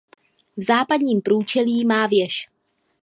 V 0.57 0.63
západním 0.63 1.21
průčelí 1.21 1.85
má 1.85 2.07
věž. 2.07 2.49